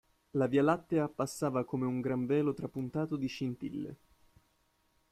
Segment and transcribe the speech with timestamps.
[0.31, 3.97] La via lattea passava come un gran velo trapuntato di scintille.